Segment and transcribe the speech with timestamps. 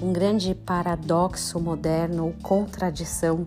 [0.00, 3.46] um grande paradoxo moderno ou contradição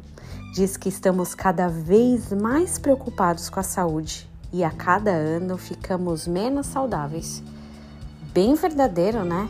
[0.53, 6.27] diz que estamos cada vez mais preocupados com a saúde e a cada ano ficamos
[6.27, 7.41] menos saudáveis.
[8.33, 9.49] Bem verdadeiro, né?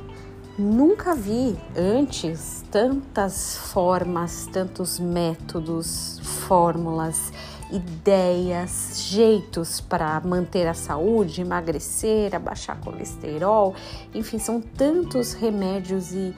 [0.59, 7.31] Nunca vi antes tantas formas, tantos métodos, fórmulas,
[7.71, 13.73] ideias, jeitos para manter a saúde, emagrecer, abaixar colesterol,
[14.13, 16.35] enfim, são tantos remédios e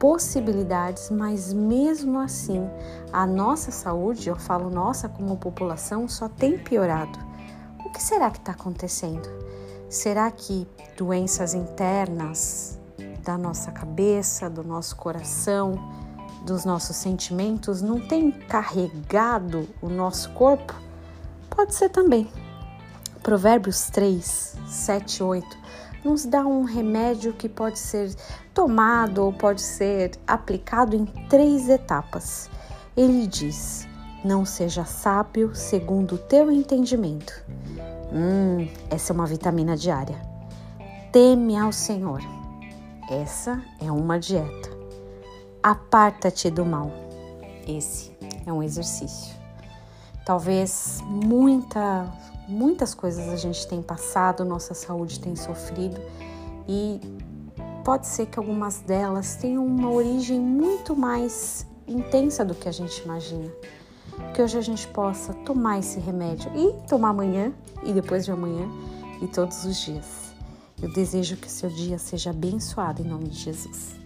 [0.00, 2.66] possibilidades, mas mesmo assim
[3.12, 7.18] a nossa saúde, eu falo nossa como população, só tem piorado.
[7.84, 9.28] O que será que está acontecendo?
[9.90, 12.80] Será que doenças internas
[13.22, 15.74] da nossa cabeça, do nosso coração,
[16.46, 20.74] dos nossos sentimentos não têm carregado o nosso corpo?
[21.50, 22.26] Pode ser também.
[23.22, 25.59] Provérbios 3, 7, 8
[26.04, 28.14] nos dá um remédio que pode ser
[28.54, 32.50] tomado ou pode ser aplicado em três etapas.
[32.96, 33.86] Ele diz:
[34.24, 37.44] Não seja sábio segundo o teu entendimento.
[38.12, 40.20] Hum, essa é uma vitamina diária.
[41.12, 42.20] Teme ao Senhor.
[43.10, 44.70] Essa é uma dieta.
[45.62, 46.90] Aparta-te do mal.
[47.66, 48.16] Esse
[48.46, 49.39] é um exercício.
[50.30, 52.06] Talvez muita
[52.46, 56.00] muitas coisas a gente tem passado, nossa saúde tem sofrido
[56.68, 57.00] e
[57.84, 63.02] pode ser que algumas delas tenham uma origem muito mais intensa do que a gente
[63.02, 63.50] imagina.
[64.32, 68.68] Que hoje a gente possa tomar esse remédio e tomar amanhã e depois de amanhã
[69.20, 70.32] e todos os dias.
[70.80, 73.96] Eu desejo que seu dia seja abençoado em nome de Jesus.